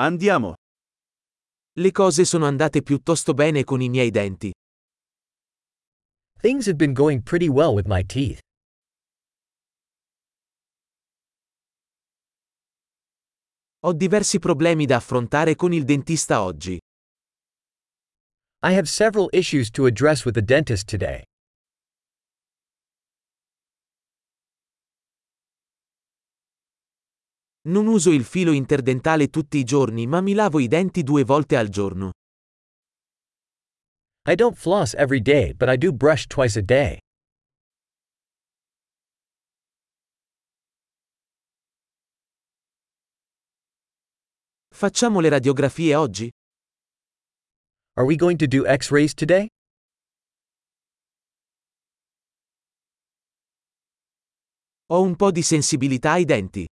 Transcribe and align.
Andiamo. 0.00 0.54
Le 1.72 1.90
cose 1.90 2.24
sono 2.24 2.46
andate 2.46 2.82
piuttosto 2.82 3.34
bene 3.34 3.64
con 3.64 3.80
i 3.80 3.88
miei 3.88 4.10
denti. 4.10 4.52
Things 6.40 6.66
have 6.66 6.76
been 6.76 6.92
going 6.92 7.20
pretty 7.20 7.48
well 7.48 7.74
with 7.74 7.86
my 7.88 8.04
teeth. 8.04 8.38
Ho 13.80 13.92
diversi 13.92 14.38
problemi 14.38 14.86
da 14.86 14.96
affrontare 14.96 15.56
con 15.56 15.72
il 15.72 15.84
dentista 15.84 16.42
oggi. 16.42 16.78
I 18.62 18.74
have 18.74 18.86
several 18.86 19.28
issues 19.32 19.68
to 19.70 19.86
address 19.86 20.24
with 20.24 20.34
the 20.34 20.42
dentist 20.44 20.86
today. 20.86 21.27
Non 27.62 27.86
uso 27.86 28.10
il 28.12 28.24
filo 28.24 28.52
interdentale 28.52 29.28
tutti 29.28 29.58
i 29.58 29.64
giorni 29.64 30.06
ma 30.06 30.20
mi 30.20 30.32
lavo 30.32 30.58
i 30.58 30.68
denti 30.68 31.02
due 31.02 31.24
volte 31.24 31.56
al 31.56 31.68
giorno. 31.68 32.12
I 34.26 34.34
don't 34.34 34.54
floss 34.54 34.94
every 34.94 35.20
day, 35.20 35.54
but 35.54 35.68
I 35.68 35.76
do 35.76 35.92
brush 35.92 36.26
twice 36.26 36.58
a 36.58 36.62
day. 36.62 36.98
Facciamo 44.70 45.20
le 45.20 45.28
radiografie 45.28 45.94
oggi? 45.94 46.30
Are 47.96 48.06
we 48.06 48.14
going 48.14 48.38
to 48.38 48.46
do 48.46 48.64
x 48.64 48.90
rays 48.90 49.12
today? 49.12 49.48
Ho 54.90 55.02
un 55.02 55.16
po' 55.16 55.32
di 55.32 55.42
sensibilità 55.42 56.12
ai 56.12 56.24
denti. 56.24 56.64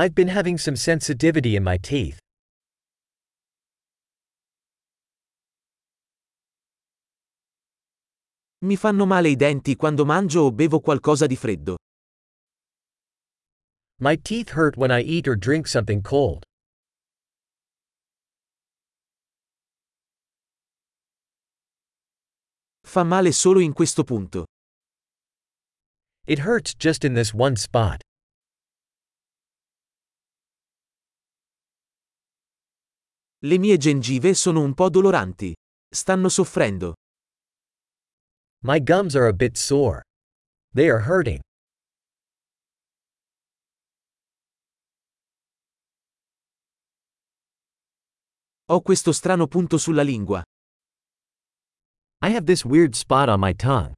I've 0.00 0.14
been 0.14 0.28
having 0.28 0.56
some 0.56 0.76
sensitivity 0.76 1.56
in 1.56 1.62
my 1.62 1.76
teeth. 1.76 2.18
Mi 8.62 8.76
fanno 8.76 9.04
male 9.04 9.28
i 9.28 9.36
denti 9.36 9.76
quando 9.76 10.06
mangio 10.06 10.44
o 10.44 10.52
bevo 10.52 10.80
qualcosa 10.80 11.26
di 11.26 11.36
freddo. 11.36 11.76
My 13.98 14.16
teeth 14.16 14.52
hurt 14.56 14.78
when 14.78 14.90
I 14.90 15.02
eat 15.02 15.28
or 15.28 15.36
drink 15.36 15.66
something 15.68 16.00
cold. 16.00 16.44
Fa 22.82 23.04
male 23.04 23.32
solo 23.32 23.60
in 23.60 23.74
questo 23.74 24.02
punto. 24.02 24.46
It 26.26 26.38
hurts 26.38 26.74
just 26.74 27.04
in 27.04 27.12
this 27.12 27.34
one 27.34 27.56
spot. 27.56 28.00
Le 33.42 33.56
mie 33.56 33.78
gengive 33.78 34.34
sono 34.34 34.60
un 34.60 34.74
po' 34.74 34.90
doloranti. 34.90 35.54
Stanno 35.88 36.28
soffrendo. 36.28 36.94
My 38.64 38.78
gums 38.82 39.14
are 39.16 39.28
a 39.28 39.32
bit 39.32 39.56
sore. 39.56 40.02
They 40.74 40.90
are 40.90 41.00
hurting. 41.00 41.40
Ho 48.66 48.82
questo 48.82 49.12
strano 49.12 49.46
punto 49.46 49.78
sulla 49.78 50.02
lingua. 50.02 50.42
I 52.22 52.34
have 52.34 52.44
this 52.44 52.62
weird 52.66 52.94
spot 52.94 53.30
on 53.30 53.40
my 53.40 53.54
tongue. 53.54 53.94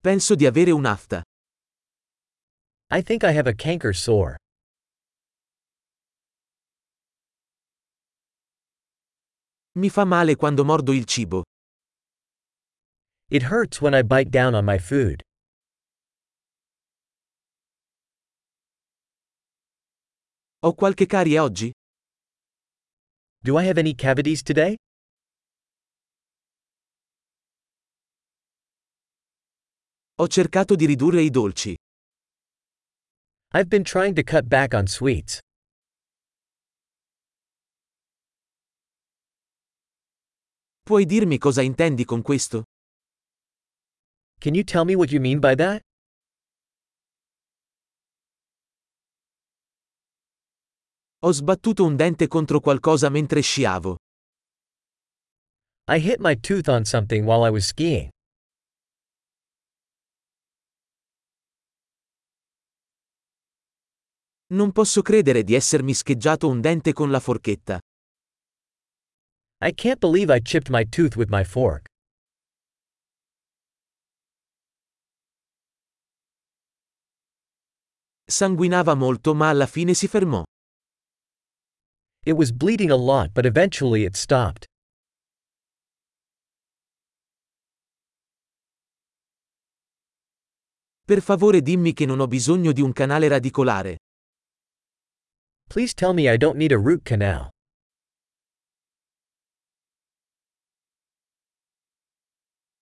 Penso 0.00 0.36
di 0.36 0.46
avere 0.46 0.70
un'afta. 0.70 1.22
I 2.88 3.02
think 3.02 3.24
I 3.24 3.32
have 3.32 3.48
a 3.48 3.52
canker 3.52 3.92
sore. 3.92 4.36
Mi 9.74 9.88
fa 9.88 10.04
male 10.04 10.36
quando 10.36 10.64
mordo 10.64 10.92
il 10.92 11.04
cibo. 11.04 11.42
It 13.28 13.42
hurts 13.42 13.80
when 13.80 13.92
I 13.92 14.02
bite 14.02 14.30
down 14.30 14.54
on 14.54 14.64
my 14.64 14.78
food. 14.78 15.20
Ho 20.62 20.72
qualche 20.74 21.06
carie 21.06 21.38
oggi? 21.40 21.72
Do 23.42 23.58
I 23.58 23.64
have 23.64 23.78
any 23.78 23.94
cavities 23.94 24.42
today? 24.42 24.76
Ho 30.18 30.26
cercato 30.28 30.76
di 30.76 30.86
ridurre 30.86 31.22
i 31.22 31.30
dolci. 31.30 31.76
I've 33.56 33.70
been 33.70 33.84
trying 33.84 34.14
to 34.16 34.22
cut 34.22 34.50
back 34.50 34.74
on 34.74 34.86
sweets. 34.86 35.40
Puoi 40.82 41.06
dirmi 41.06 41.38
cosa 41.38 41.62
intendi 41.62 42.04
con 42.04 42.20
questo? 42.20 42.64
Can 44.38 44.52
you 44.52 44.62
tell 44.62 44.84
me 44.84 44.94
what 44.94 45.10
you 45.10 45.20
mean 45.20 45.40
by 45.40 45.54
that? 45.54 45.80
Ho 51.22 51.32
sbattuto 51.32 51.84
un 51.84 51.96
dente 51.96 52.26
contro 52.28 52.60
qualcosa 52.60 53.08
mentre 53.08 53.40
sciavo. 53.40 53.96
I 55.88 55.98
hit 55.98 56.20
my 56.20 56.36
tooth 56.36 56.68
on 56.68 56.84
something 56.84 57.24
while 57.24 57.42
I 57.42 57.48
was 57.48 57.64
skiing. 57.64 58.10
Non 64.48 64.70
posso 64.70 65.02
credere 65.02 65.42
di 65.42 65.54
essermi 65.54 65.92
scheggiato 65.92 66.46
un 66.48 66.60
dente 66.60 66.92
con 66.92 67.10
la 67.10 67.18
forchetta. 67.18 67.80
I 69.60 69.74
can't 69.74 69.98
believe 69.98 70.32
I 70.32 70.40
chipped 70.40 70.70
my 70.70 70.88
tooth 70.88 71.16
with 71.16 71.28
my 71.30 71.42
fork. 71.44 71.86
Sanguinava 78.24 78.94
molto 78.94 79.34
ma 79.34 79.48
alla 79.48 79.66
fine 79.66 79.94
si 79.94 80.06
fermò. 80.06 80.44
It 82.24 82.34
was 82.34 82.52
bleeding 82.52 82.90
a 82.90 82.96
lot, 82.96 83.32
but 83.32 83.46
eventually 83.46 84.04
it 84.04 84.14
stopped. 84.14 84.66
Per 91.04 91.20
favore 91.20 91.62
dimmi 91.62 91.92
che 91.92 92.06
non 92.06 92.20
ho 92.20 92.28
bisogno 92.28 92.70
di 92.70 92.80
un 92.80 92.92
canale 92.92 93.26
radicolare. 93.26 93.96
Please 95.68 95.94
tell 95.94 96.14
me 96.14 96.28
I 96.28 96.36
don't 96.36 96.56
need 96.56 96.72
a 96.72 96.78
root 96.78 97.04
canal. 97.04 97.50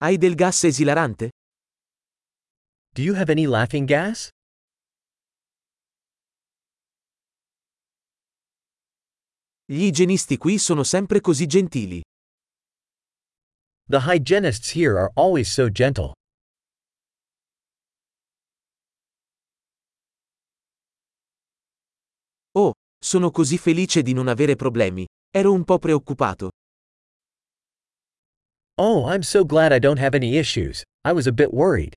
Hai 0.00 0.16
del 0.18 0.34
gas 0.34 0.62
esilarante? 0.64 1.30
Do 2.94 3.02
you 3.02 3.14
have 3.14 3.30
any 3.30 3.46
laughing 3.46 3.86
gas? 3.86 4.30
Gli 9.64 9.84
igienisti 9.84 10.36
qui 10.36 10.58
sono 10.58 10.84
sempre 10.84 11.20
così 11.20 11.46
gentili. 11.46 12.00
The 13.88 14.00
hygienists 14.00 14.70
here 14.74 14.96
are 14.98 15.10
always 15.16 15.50
so 15.50 15.68
gentle. 15.70 16.12
Sono 22.98 23.30
così 23.30 23.58
felice 23.58 24.02
di 24.02 24.12
non 24.12 24.28
avere 24.28 24.56
problemi. 24.56 25.06
Ero 25.30 25.52
un 25.52 25.64
po' 25.64 25.78
preoccupato. 25.78 26.50
Oh, 28.78 29.06
I'm 29.10 29.22
so 29.22 29.44
glad 29.44 29.72
I 29.72 29.78
don't 29.78 29.98
have 29.98 30.14
any 30.14 30.36
issues. 30.36 30.82
I 31.04 31.12
was 31.12 31.26
a 31.26 31.32
bit 31.32 31.50
worried. 31.52 31.94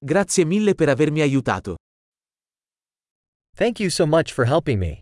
Grazie 0.00 0.44
mille 0.44 0.74
per 0.74 0.88
avermi 0.88 1.20
aiutato. 1.22 1.76
Thank 3.56 3.80
you 3.80 3.90
so 3.90 4.06
much 4.06 4.32
for 4.32 4.44
helping 4.44 4.78
me. 4.78 5.00